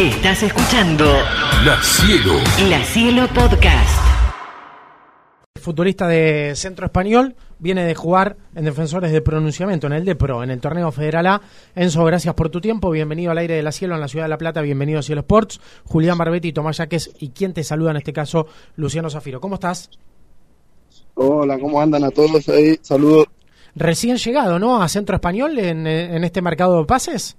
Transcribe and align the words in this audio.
Estás 0.00 0.42
escuchando 0.42 1.04
La 1.62 1.78
Cielo. 1.82 2.32
La 2.70 2.82
Cielo 2.82 3.28
Podcast. 3.34 4.00
futbolista 5.60 6.08
de 6.08 6.54
Centro 6.56 6.86
Español, 6.86 7.36
viene 7.58 7.84
de 7.84 7.94
jugar 7.94 8.38
en 8.54 8.64
Defensores 8.64 9.12
de 9.12 9.20
Pronunciamiento, 9.20 9.88
en 9.88 9.92
el 9.92 10.06
de 10.06 10.16
Pro, 10.16 10.42
en 10.42 10.48
el 10.48 10.58
torneo 10.58 10.90
Federal 10.90 11.26
A. 11.26 11.42
Enzo, 11.74 12.02
gracias 12.06 12.32
por 12.32 12.48
tu 12.48 12.62
tiempo, 12.62 12.90
bienvenido 12.90 13.30
al 13.30 13.36
aire 13.36 13.56
de 13.56 13.62
la 13.62 13.72
Cielo 13.72 13.94
en 13.94 14.00
la 14.00 14.08
ciudad 14.08 14.24
de 14.24 14.30
La 14.30 14.38
Plata, 14.38 14.62
bienvenido 14.62 15.00
a 15.00 15.02
Cielo 15.02 15.20
Sports, 15.20 15.60
Julián 15.84 16.16
Barbetti, 16.16 16.54
Tomás 16.54 16.78
Yaques 16.78 17.10
y 17.18 17.28
quien 17.28 17.52
te 17.52 17.62
saluda 17.62 17.90
en 17.90 17.98
este 17.98 18.14
caso, 18.14 18.46
Luciano 18.76 19.10
Zafiro. 19.10 19.38
¿Cómo 19.38 19.56
estás? 19.56 19.90
Hola, 21.12 21.58
¿cómo 21.58 21.78
andan 21.78 22.04
a 22.04 22.10
todos 22.10 22.48
ahí? 22.48 22.78
Saludos. 22.80 23.26
Recién 23.74 24.16
llegado, 24.16 24.58
¿no? 24.58 24.82
A 24.82 24.88
Centro 24.88 25.16
Español 25.16 25.58
en, 25.58 25.86
en 25.86 26.24
este 26.24 26.40
mercado 26.40 26.78
de 26.78 26.86
pases. 26.86 27.36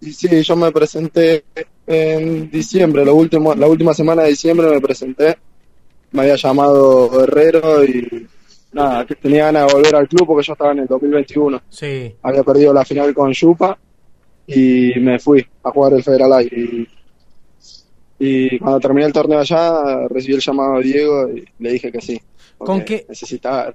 Y 0.00 0.12
sí, 0.12 0.42
yo 0.42 0.56
me 0.56 0.72
presenté 0.72 1.44
en 1.86 2.50
diciembre, 2.50 3.04
lo 3.04 3.14
último, 3.14 3.54
la 3.54 3.66
última 3.66 3.92
semana 3.92 4.22
de 4.22 4.30
diciembre 4.30 4.68
me 4.68 4.80
presenté. 4.80 5.36
Me 6.12 6.22
había 6.22 6.36
llamado 6.36 7.22
Herrero 7.22 7.84
y 7.84 8.26
nada, 8.72 9.04
que 9.06 9.14
tenía 9.14 9.46
ganas 9.46 9.66
de 9.66 9.74
volver 9.74 9.96
al 9.96 10.08
club 10.08 10.26
porque 10.26 10.46
yo 10.46 10.52
estaba 10.54 10.72
en 10.72 10.80
el 10.80 10.86
2021. 10.86 11.62
Sí. 11.68 12.14
Había 12.22 12.42
perdido 12.42 12.72
la 12.72 12.84
final 12.84 13.14
con 13.14 13.32
Yupa 13.32 13.78
y 14.46 14.92
me 14.98 15.18
fui 15.18 15.46
a 15.62 15.70
jugar 15.70 15.94
el 15.94 16.02
Federal 16.02 16.32
A. 16.32 16.42
Y, 16.42 16.88
y 18.18 18.58
cuando 18.58 18.80
terminé 18.80 19.06
el 19.06 19.12
torneo 19.12 19.38
allá, 19.38 20.08
recibí 20.08 20.34
el 20.34 20.40
llamado 20.40 20.78
de 20.78 20.82
Diego 20.82 21.28
y 21.30 21.44
le 21.58 21.72
dije 21.72 21.92
que 21.92 22.00
sí. 22.00 22.20
¿Con 22.58 22.84
qué? 22.84 23.06
Necesitaba, 23.08 23.74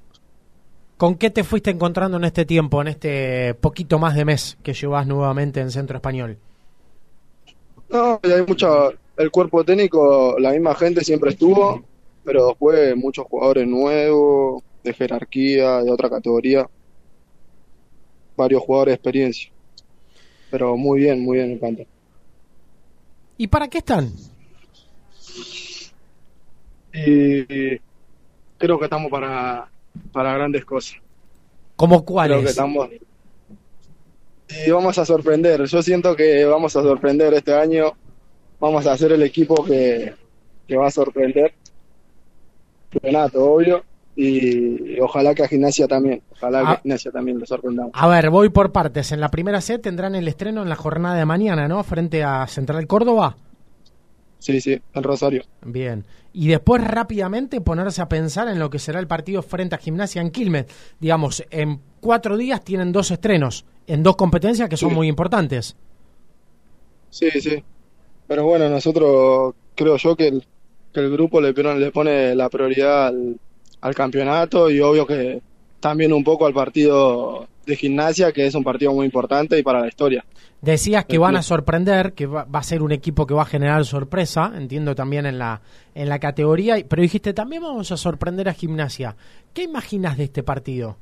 ¿Con 0.97 1.15
qué 1.15 1.29
te 1.29 1.43
fuiste 1.43 1.71
encontrando 1.71 2.17
en 2.17 2.23
este 2.23 2.45
tiempo, 2.45 2.81
en 2.81 2.87
este 2.87 3.53
poquito 3.55 3.99
más 3.99 4.15
de 4.15 4.23
mes 4.23 4.57
que 4.63 4.73
llevas 4.73 5.05
nuevamente 5.05 5.59
en 5.59 5.71
Centro 5.71 5.97
Español? 5.97 6.37
No, 7.89 8.19
hay 8.23 8.45
mucho, 8.47 8.93
el 9.17 9.29
cuerpo 9.29 9.63
técnico, 9.63 10.37
la 10.39 10.51
misma 10.51 10.73
gente 10.75 11.03
siempre 11.03 11.31
estuvo, 11.31 11.83
pero 12.23 12.47
después 12.47 12.95
muchos 12.95 13.25
jugadores 13.27 13.67
nuevos, 13.67 14.63
de 14.83 14.93
jerarquía, 14.93 15.81
de 15.81 15.91
otra 15.91 16.09
categoría, 16.09 16.69
varios 18.37 18.63
jugadores 18.63 18.91
de 18.91 18.95
experiencia. 18.95 19.51
Pero 20.49 20.77
muy 20.77 21.01
bien, 21.01 21.21
muy 21.23 21.37
bien, 21.37 21.49
me 21.49 21.55
encanta. 21.55 21.83
¿Y 23.37 23.47
para 23.47 23.67
qué 23.67 23.79
están? 23.79 24.13
Y 26.93 27.77
creo 28.57 28.79
que 28.79 28.85
estamos 28.85 29.11
para, 29.11 29.69
para 30.11 30.33
grandes 30.33 30.65
cosas. 30.65 30.97
¿Como 31.75 31.97
Creo 31.97 32.05
que 32.05 32.13
cuáles? 32.13 32.49
estamos. 32.51 32.89
Y 34.65 34.71
vamos 34.71 34.97
a 34.97 35.05
sorprender. 35.05 35.63
Yo 35.65 35.81
siento 35.81 36.15
que 36.15 36.45
vamos 36.45 36.75
a 36.75 36.81
sorprender 36.81 37.33
este 37.33 37.53
año. 37.53 37.91
Vamos 38.59 38.85
a 38.87 38.95
ser 38.97 39.11
el 39.11 39.23
equipo 39.23 39.63
que, 39.65 40.13
que 40.67 40.77
va 40.77 40.87
a 40.87 40.91
sorprender. 40.91 41.53
Renato, 43.01 43.43
obvio. 43.43 43.83
Y, 44.15 44.97
ojalá 45.01 45.35
que 45.35 45.43
a 45.43 45.47
Gimnasia 45.47 45.87
también. 45.87 46.21
Ojalá 46.31 46.61
que 46.61 46.67
Ah. 46.67 46.71
a 46.71 46.77
Gimnasia 46.81 47.11
también 47.11 47.39
lo 47.39 47.45
sorprendamos. 47.45 47.91
A 47.93 48.07
ver, 48.07 48.29
voy 48.29 48.49
por 48.49 48.71
partes. 48.71 49.11
En 49.11 49.19
la 49.19 49.29
primera 49.29 49.59
set 49.59 49.81
tendrán 49.81 50.15
el 50.15 50.27
estreno 50.27 50.61
en 50.61 50.69
la 50.69 50.75
jornada 50.77 51.15
de 51.17 51.25
mañana, 51.25 51.67
¿no? 51.67 51.83
Frente 51.83 52.23
a 52.23 52.47
Central 52.47 52.87
Córdoba. 52.87 53.35
Sí, 54.39 54.61
sí, 54.61 54.79
en 54.93 55.03
Rosario. 55.03 55.43
Bien. 55.63 56.05
Y 56.33 56.47
después 56.49 56.83
rápidamente 56.83 57.61
ponerse 57.61 58.01
a 58.01 58.09
pensar 58.09 58.47
en 58.47 58.59
lo 58.59 58.69
que 58.69 58.77
será 58.79 58.99
el 58.99 59.07
partido 59.07 59.41
frente 59.41 59.75
a 59.75 59.77
Gimnasia 59.79 60.21
en 60.21 60.31
Quilmes. 60.31 60.65
Digamos, 60.99 61.43
en 61.49 61.79
cuatro 62.01 62.37
días 62.37 62.63
tienen 62.63 62.91
dos 62.91 63.09
estrenos 63.11 63.65
en 63.87 64.03
dos 64.03 64.15
competencias 64.15 64.67
que 64.69 64.77
son 64.77 64.89
Sí. 64.89 64.95
muy 64.95 65.07
importantes. 65.07 65.75
Sí, 67.09 67.29
sí. 67.39 67.63
Pero 68.27 68.43
bueno, 68.45 68.67
nosotros 68.69 69.53
creo 69.75 69.97
yo 69.97 70.15
que 70.15 70.27
el, 70.27 70.45
que 70.93 70.99
el 70.99 71.11
grupo 71.11 71.39
le, 71.41 71.53
pone- 71.53 71.79
le 71.79 71.91
pone 71.91 72.35
la 72.35 72.49
prioridad 72.49 73.07
al, 73.07 73.39
al 73.81 73.95
campeonato 73.95 74.69
y 74.69 74.79
obvio 74.81 75.05
que 75.07 75.41
también 75.79 76.11
un 76.13 76.23
poco 76.23 76.45
al 76.45 76.53
partido 76.53 77.47
de 77.65 77.75
gimnasia, 77.75 78.31
que 78.31 78.45
es 78.45 78.55
un 78.55 78.63
partido 78.63 78.93
muy 78.93 79.05
importante 79.05 79.57
y 79.57 79.63
para 79.63 79.79
la 79.79 79.87
historia. 79.87 80.25
Decías 80.61 81.05
que 81.05 81.17
van 81.17 81.35
a 81.35 81.43
sorprender, 81.43 82.13
que 82.13 82.25
va, 82.25 82.45
va 82.45 82.59
a 82.59 82.63
ser 82.63 82.81
un 82.81 82.91
equipo 82.91 83.27
que 83.27 83.33
va 83.33 83.43
a 83.43 83.45
generar 83.45 83.85
sorpresa, 83.85 84.51
entiendo 84.55 84.95
también 84.95 85.25
en 85.25 85.37
la, 85.37 85.61
en 85.93 86.09
la 86.09 86.19
categoría, 86.19 86.77
pero 86.87 87.01
dijiste 87.01 87.33
también 87.33 87.61
vamos 87.61 87.91
a 87.91 87.97
sorprender 87.97 88.49
a 88.49 88.53
Gimnasia. 88.53 89.15
¿Qué 89.53 89.63
imaginas 89.63 90.17
de 90.17 90.25
este 90.25 90.43
partido? 90.43 90.97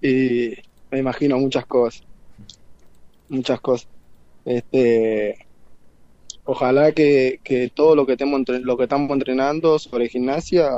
Y 0.00 0.54
me 0.90 0.98
imagino 0.98 1.38
muchas 1.38 1.66
cosas. 1.66 2.02
Muchas 3.28 3.60
cosas. 3.60 3.88
Este, 4.44 5.46
ojalá 6.44 6.92
que, 6.92 7.40
que 7.42 7.70
todo 7.74 7.96
lo 7.96 8.06
que, 8.06 8.12
estemos 8.12 8.42
lo 8.48 8.76
que 8.76 8.84
estamos 8.84 9.10
entrenando 9.10 9.78
sobre 9.78 10.08
gimnasia 10.08 10.70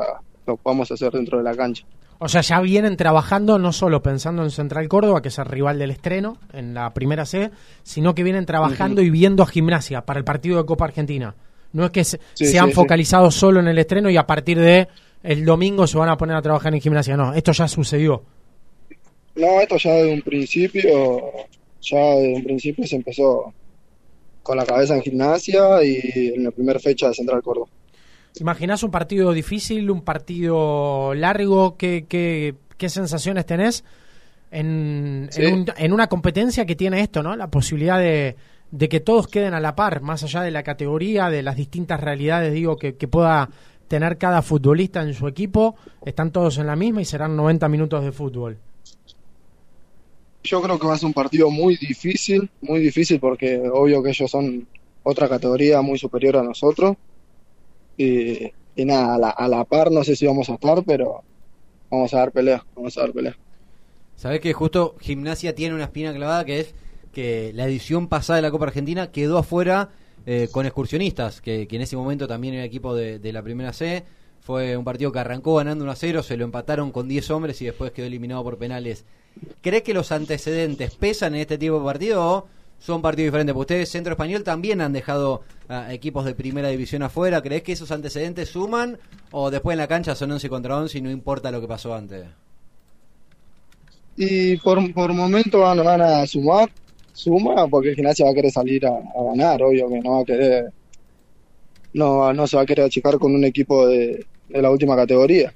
lo 0.46 0.56
podamos 0.56 0.90
hacer 0.90 1.12
dentro 1.12 1.38
de 1.38 1.44
la 1.44 1.54
cancha. 1.54 1.84
O 2.20 2.28
sea, 2.28 2.40
ya 2.40 2.60
vienen 2.60 2.96
trabajando 2.96 3.58
no 3.58 3.72
solo 3.72 4.02
pensando 4.02 4.42
en 4.42 4.50
Central 4.50 4.88
Córdoba, 4.88 5.22
que 5.22 5.28
es 5.28 5.38
el 5.38 5.44
rival 5.44 5.78
del 5.78 5.92
estreno 5.92 6.38
en 6.52 6.74
la 6.74 6.92
primera 6.92 7.24
C, 7.24 7.50
sino 7.84 8.14
que 8.14 8.24
vienen 8.24 8.44
trabajando 8.44 9.02
y 9.02 9.10
viendo 9.10 9.42
a 9.44 9.46
Gimnasia 9.46 10.02
para 10.04 10.18
el 10.18 10.24
partido 10.24 10.58
de 10.58 10.66
Copa 10.66 10.86
Argentina. 10.86 11.34
No 11.72 11.84
es 11.84 11.90
que 11.90 12.02
se, 12.02 12.18
Sí, 12.34 12.46
se 12.46 12.58
han 12.58 12.66
sí, 12.66 12.70
sí. 12.72 12.74
focalizado 12.74 13.30
solo 13.30 13.60
en 13.60 13.68
el 13.68 13.78
estreno 13.78 14.10
y 14.10 14.16
a 14.16 14.26
partir 14.26 14.58
de 14.58 14.88
el 15.22 15.44
domingo 15.44 15.86
se 15.86 15.96
van 15.98 16.08
a 16.08 16.16
poner 16.16 16.36
a 16.36 16.42
trabajar 16.42 16.74
en 16.74 16.80
Gimnasia. 16.80 17.16
No, 17.16 17.32
esto 17.34 17.52
ya 17.52 17.68
sucedió. 17.68 18.22
No, 19.36 19.60
esto 19.60 19.76
ya 19.76 19.92
de 19.94 20.12
un 20.14 20.22
principio, 20.22 20.90
ya 21.80 21.98
de 21.98 22.34
un 22.34 22.42
principio 22.42 22.84
se 22.86 22.96
empezó 22.96 23.52
con 24.42 24.56
la 24.56 24.66
cabeza 24.66 24.96
en 24.96 25.02
gimnasia 25.02 25.84
y 25.84 26.32
en 26.34 26.42
la 26.44 26.50
primera 26.50 26.80
fecha 26.80 27.08
de 27.08 27.14
Central 27.14 27.42
Córdoba. 27.42 27.68
¿Imaginás 28.40 28.82
un 28.82 28.90
partido 28.90 29.32
difícil, 29.32 29.90
un 29.90 30.02
partido 30.02 31.14
largo? 31.14 31.76
¿Qué, 31.76 32.06
qué, 32.08 32.54
qué 32.76 32.88
sensaciones 32.88 33.46
tenés 33.46 33.84
en, 34.50 35.28
Sí. 35.30 35.42
en, 35.44 35.54
un- 35.54 35.66
en 35.76 35.92
una 35.92 36.06
competencia 36.08 36.64
que 36.66 36.76
tiene 36.76 37.00
esto, 37.00 37.22
¿no? 37.22 37.34
La 37.36 37.50
posibilidad 37.50 37.98
de, 37.98 38.36
de 38.70 38.88
que 38.88 39.00
todos 39.00 39.28
queden 39.28 39.54
a 39.54 39.60
la 39.60 39.74
par, 39.74 40.00
más 40.02 40.22
allá 40.22 40.42
de 40.42 40.50
la 40.50 40.62
categoría, 40.62 41.30
de 41.30 41.42
las 41.42 41.56
distintas 41.56 42.00
realidades, 42.00 42.52
digo, 42.52 42.76
que, 42.76 42.96
que 42.96 43.08
pueda 43.08 43.50
tener 43.88 44.18
cada 44.18 44.42
futbolista 44.42 45.02
en 45.02 45.14
su 45.14 45.26
equipo. 45.28 45.76
Están 46.04 46.30
todos 46.30 46.58
en 46.58 46.66
la 46.66 46.76
misma 46.76 47.00
y 47.00 47.04
serán 47.06 47.34
90 47.36 47.68
minutos 47.68 48.04
de 48.04 48.12
fútbol. 48.12 48.58
Yo 50.44 50.62
creo 50.62 50.78
que 50.78 50.86
va 50.86 50.94
a 50.94 50.98
ser 50.98 51.06
un 51.06 51.12
partido 51.12 51.50
muy 51.50 51.76
difícil, 51.76 52.48
muy 52.62 52.80
difícil 52.80 53.18
porque 53.20 53.60
obvio 53.72 54.02
que 54.02 54.10
ellos 54.10 54.30
son 54.30 54.66
otra 55.02 55.28
categoría 55.28 55.82
muy 55.82 55.98
superior 55.98 56.36
a 56.36 56.42
nosotros. 56.42 56.96
Y, 57.98 58.52
nada, 58.84 59.16
a 59.16 59.18
la, 59.18 59.30
a 59.30 59.48
la 59.48 59.64
par 59.64 59.90
no 59.90 60.04
sé 60.04 60.14
si 60.14 60.24
vamos 60.24 60.48
a 60.48 60.54
estar, 60.54 60.84
pero 60.84 61.22
vamos 61.90 62.14
a 62.14 62.18
dar 62.18 62.32
pelea, 62.32 62.64
vamos 62.74 62.96
a 62.96 63.00
dar 63.02 63.12
pelea. 63.12 63.36
Sabés 64.16 64.40
que 64.40 64.52
justo 64.52 64.94
Gimnasia 65.00 65.54
tiene 65.54 65.74
una 65.74 65.84
espina 65.84 66.14
clavada 66.14 66.44
que 66.44 66.60
es 66.60 66.74
que 67.12 67.52
la 67.54 67.66
edición 67.66 68.08
pasada 68.08 68.36
de 68.36 68.42
la 68.42 68.50
Copa 68.50 68.66
Argentina 68.66 69.10
quedó 69.10 69.38
afuera 69.38 69.90
eh, 70.26 70.48
con 70.52 70.66
excursionistas, 70.66 71.40
que, 71.40 71.66
en 71.70 71.80
ese 71.80 71.96
momento 71.96 72.28
también 72.28 72.54
era 72.54 72.64
equipo 72.64 72.94
de, 72.94 73.18
de 73.18 73.32
la 73.32 73.42
primera 73.42 73.72
C. 73.72 74.04
Fue 74.40 74.76
un 74.76 74.84
partido 74.84 75.10
que 75.12 75.18
arrancó 75.18 75.56
ganando 75.56 75.84
1 75.84 75.92
a 75.92 75.96
0, 75.96 76.22
se 76.22 76.36
lo 76.36 76.44
empataron 76.44 76.92
con 76.92 77.08
10 77.08 77.30
hombres 77.30 77.60
y 77.60 77.66
después 77.66 77.92
quedó 77.92 78.06
eliminado 78.06 78.42
por 78.44 78.58
penales. 78.58 79.04
¿Crees 79.60 79.82
que 79.82 79.94
los 79.94 80.12
antecedentes 80.12 80.94
pesan 80.94 81.34
en 81.34 81.40
este 81.40 81.58
tipo 81.58 81.78
de 81.78 81.84
partido 81.84 82.24
o 82.24 82.46
son 82.78 83.02
partidos 83.02 83.26
diferentes? 83.28 83.52
Porque 83.54 83.74
ustedes, 83.74 83.88
Centro 83.90 84.12
Español, 84.12 84.42
también 84.44 84.80
han 84.80 84.92
dejado 84.92 85.42
a 85.68 85.92
equipos 85.92 86.24
de 86.24 86.34
primera 86.34 86.68
división 86.68 87.02
afuera. 87.02 87.42
¿Crees 87.42 87.62
que 87.62 87.72
esos 87.72 87.90
antecedentes 87.90 88.48
suman 88.48 88.98
o 89.30 89.50
después 89.50 89.74
en 89.74 89.78
la 89.78 89.88
cancha 89.88 90.14
son 90.14 90.30
11 90.32 90.48
contra 90.48 90.76
11 90.76 90.98
y 90.98 91.00
no 91.02 91.10
importa 91.10 91.50
lo 91.50 91.60
que 91.60 91.68
pasó 91.68 91.94
antes? 91.94 92.24
Y 94.16 94.56
por, 94.56 94.92
por 94.92 95.12
momento 95.12 95.60
van, 95.60 95.78
van 95.84 96.00
a 96.00 96.26
sumar, 96.26 96.68
suma, 97.12 97.68
porque 97.68 97.94
Gimnasia 97.94 98.24
va 98.24 98.32
a 98.32 98.34
querer 98.34 98.50
salir 98.50 98.84
a, 98.86 98.90
a 98.90 99.24
ganar, 99.30 99.62
obvio 99.62 99.88
que 99.88 100.00
no 100.00 100.10
va 100.12 100.20
a 100.20 100.24
querer, 100.24 100.72
no, 101.92 102.32
no 102.32 102.46
se 102.46 102.56
va 102.56 102.62
a 102.62 102.66
querer 102.66 102.84
achicar 102.86 103.18
con 103.18 103.34
un 103.34 103.44
equipo 103.44 103.86
de, 103.86 104.26
de 104.48 104.62
la 104.62 104.70
última 104.70 104.96
categoría, 104.96 105.54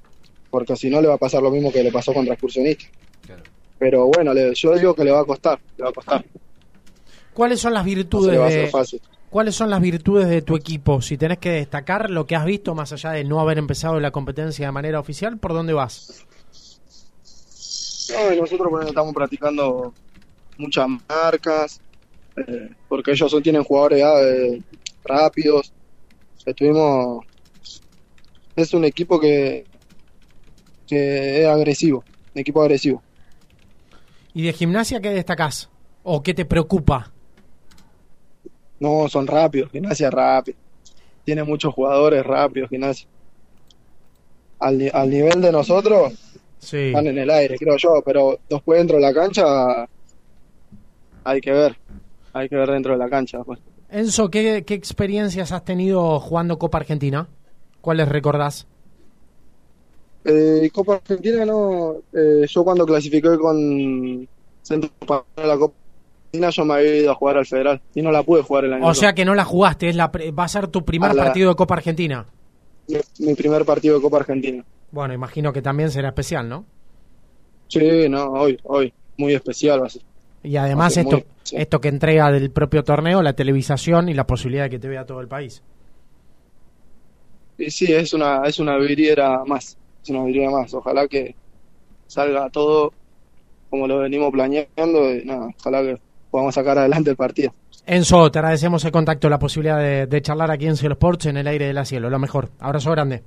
porque 0.49 0.75
si 0.77 0.89
no 0.89 1.01
le 1.01 1.07
va 1.09 1.15
a 1.15 1.17
pasar 1.19 1.41
lo 1.43 1.51
mismo 1.51 1.71
que 1.71 1.83
le 1.83 1.91
pasó 1.91 2.13
contra 2.13 2.33
Excursionista. 2.35 2.85
Claro. 3.25 3.43
Pero 3.79 4.05
bueno, 4.07 4.33
le- 4.33 4.53
yo 4.55 4.75
digo 4.77 4.93
que 4.93 5.03
le 5.03 5.11
va 5.11 5.21
a 5.21 5.25
costar, 5.25 5.59
le 5.77 5.83
va 5.83 5.89
a 5.89 5.93
costar, 5.93 6.23
¿Cuáles 7.33 7.59
son 7.59 7.73
las 7.73 7.83
virtudes 7.85 8.53
de, 8.53 8.67
fácil. 8.67 9.01
¿Cuáles 9.29 9.55
son 9.55 9.69
las 9.71 9.81
virtudes 9.81 10.27
de 10.29 10.41
tu 10.43 10.55
equipo? 10.55 11.01
Si 11.01 11.17
tenés 11.17 11.39
que 11.39 11.49
destacar 11.49 12.09
lo 12.11 12.27
que 12.27 12.35
has 12.35 12.45
visto 12.45 12.75
más 12.75 12.93
allá 12.93 13.11
de 13.11 13.23
no 13.23 13.39
haber 13.39 13.57
empezado 13.57 13.99
la 13.99 14.11
competencia 14.11 14.67
de 14.67 14.71
manera 14.71 14.99
oficial, 14.99 15.37
¿por 15.37 15.53
dónde 15.53 15.73
vas? 15.73 16.23
No, 18.11 18.35
nosotros 18.41 18.69
bueno, 18.69 18.87
estamos 18.87 19.13
practicando 19.13 19.93
muchas 20.57 20.87
marcas, 21.09 21.81
eh, 22.35 22.69
porque 22.87 23.11
ellos 23.11 23.31
son- 23.31 23.41
tienen 23.41 23.63
jugadores 23.63 23.99
ya, 23.99 24.13
eh, 24.21 24.61
rápidos. 25.03 25.73
Estuvimos. 26.45 27.25
Es 28.55 28.73
un 28.73 28.85
equipo 28.85 29.19
que, 29.19 29.65
que 30.85 31.41
es 31.41 31.47
agresivo, 31.47 32.03
un 32.35 32.41
equipo 32.41 32.61
agresivo. 32.61 33.01
¿Y 34.35 34.43
de 34.43 34.53
gimnasia 34.53 34.99
qué 34.99 35.09
destacás? 35.09 35.69
¿O 36.03 36.21
qué 36.21 36.33
te 36.33 36.45
preocupa? 36.45 37.12
No, 38.83 39.07
son 39.07 39.25
rápidos, 39.27 39.71
gimnasia 39.71 40.09
rápido. 40.11 40.57
Tiene 41.23 41.43
muchos 41.43 41.73
jugadores 41.73 42.25
rápidos, 42.25 42.69
gimnasia. 42.69 43.07
Al, 44.59 44.91
al 44.93 45.09
nivel 45.09 45.41
de 45.41 45.51
nosotros, 45.53 46.13
Sí. 46.59 46.77
están 46.77 47.07
en 47.07 47.17
el 47.17 47.29
aire, 47.29 47.57
creo 47.57 47.77
yo, 47.77 48.01
pero 48.05 48.39
después 48.49 48.77
dentro 48.79 48.97
de 48.97 49.01
la 49.03 49.13
cancha 49.13 49.87
hay 51.23 51.39
que 51.41 51.51
ver. 51.51 51.77
Hay 52.33 52.49
que 52.49 52.55
ver 52.55 52.69
dentro 52.71 52.91
de 52.93 52.97
la 52.97 53.09
cancha. 53.09 53.43
Pues. 53.43 53.59
Enzo, 53.89 54.29
¿qué, 54.29 54.63
qué 54.65 54.73
experiencias 54.73 55.51
has 55.51 55.63
tenido 55.63 56.19
jugando 56.19 56.57
Copa 56.57 56.79
Argentina? 56.79 57.27
¿Cuáles 57.81 58.07
recordás? 58.09 58.65
Eh, 60.25 60.69
Copa 60.73 60.95
Argentina 60.95 61.45
no. 61.45 61.95
eh, 62.13 62.45
yo 62.47 62.63
cuando 62.63 62.85
clasifiqué 62.85 63.37
con 63.37 64.27
Centro 64.61 64.89
para 65.05 65.23
la 65.47 65.57
Copa 65.57 65.75
Yo 66.33 66.65
me 66.65 66.73
había 66.73 66.95
ido 66.95 67.11
a 67.11 67.15
jugar 67.15 67.37
al 67.37 67.45
Federal 67.45 67.79
y 67.93 68.01
no 68.01 68.11
la 68.11 68.23
pude 68.23 68.41
jugar 68.41 68.65
el 68.65 68.73
año 68.73 68.87
O 68.87 68.93
sea 68.95 69.13
que 69.13 69.23
no 69.23 69.35
la 69.35 69.45
jugaste, 69.45 69.89
es 69.89 69.95
la 69.95 70.11
pre- 70.11 70.31
va 70.31 70.45
a 70.45 70.47
ser 70.47 70.67
tu 70.67 70.83
primer 70.83 71.11
A 71.11 71.13
la- 71.13 71.23
partido 71.25 71.49
de 71.49 71.55
Copa 71.55 71.75
Argentina. 71.75 72.25
mi, 72.87 72.97
mi 73.19 73.35
primer 73.35 73.63
partido 73.65 73.95
de 73.97 74.01
Copa 74.01 74.17
Argentina. 74.17 74.63
Bueno, 74.91 75.13
imagino 75.13 75.53
que 75.53 75.61
también 75.61 75.91
será 75.91 76.07
especial, 76.09 76.49
¿no? 76.49 76.65
Sí, 77.67 78.09
no, 78.09 78.31
hoy, 78.31 78.59
hoy, 78.63 78.91
muy 79.17 79.33
especial 79.35 79.83
va 79.83 79.85
a 79.85 79.89
ser. 79.89 80.01
Y 80.41 80.57
además 80.57 80.97
esto, 80.97 81.17
muy- 81.17 81.25
sí. 81.43 81.55
esto 81.57 81.79
que 81.79 81.87
entrega 81.89 82.31
del 82.31 82.49
propio 82.49 82.83
torneo, 82.83 83.21
la 83.21 83.33
televisación 83.33 84.09
y 84.09 84.15
la 84.15 84.25
posibilidad 84.25 84.63
de 84.63 84.69
que 84.71 84.79
te 84.79 84.87
vea 84.87 85.05
todo 85.05 85.21
el 85.21 85.27
país. 85.27 85.61
Y 87.59 87.69
sí, 87.69 87.93
es 87.93 88.11
una, 88.13 88.41
es 88.45 88.57
una 88.59 88.75
vidriera 88.77 89.43
más, 89.45 89.77
es 90.03 90.09
una 90.09 90.23
vidriera 90.23 90.49
más. 90.49 90.73
Ojalá 90.73 91.07
que 91.07 91.35
salga 92.07 92.49
todo 92.49 92.91
como 93.69 93.87
lo 93.87 93.99
venimos 93.99 94.31
planeando 94.31 95.13
y 95.15 95.25
nada, 95.25 95.47
ojalá 95.59 95.81
que 95.81 95.99
podamos 96.33 96.55
sacar 96.55 96.79
adelante 96.79 97.11
el 97.11 97.15
partido. 97.15 97.53
Enzo, 97.85 98.31
te 98.31 98.39
agradecemos 98.39 98.83
el 98.85 98.91
contacto, 98.91 99.29
la 99.29 99.37
posibilidad 99.37 99.77
de, 99.77 100.07
de 100.07 100.21
charlar 100.23 100.49
aquí 100.49 100.65
en 100.65 100.75
Cielo 100.75 100.93
Sports 100.93 101.27
en 101.27 101.37
el 101.37 101.45
aire 101.45 101.67
de 101.67 101.73
la 101.73 101.85
cielo. 101.85 102.09
Lo 102.09 102.17
mejor. 102.17 102.49
Abrazo 102.59 102.89
grande. 102.89 103.21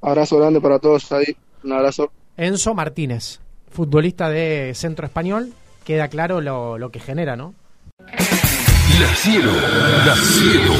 Abrazo 0.00 0.38
grande 0.38 0.58
para 0.58 0.78
todos 0.78 1.12
ahí, 1.12 1.36
un 1.62 1.72
abrazo. 1.72 2.10
Enzo 2.38 2.74
Martínez, 2.74 3.40
futbolista 3.70 4.30
de 4.30 4.72
Centro 4.74 5.04
Español. 5.04 5.52
Queda 5.84 6.08
claro 6.08 6.40
lo, 6.40 6.78
lo 6.78 6.90
que 6.90 6.98
genera, 6.98 7.36
¿no? 7.36 7.52
La 7.98 9.14
cielo, 9.14 9.52
la 10.06 10.14
cielo. 10.16 10.72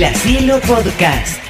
La 0.00 0.14
Cielo 0.14 0.60
Podcast. 0.66 1.45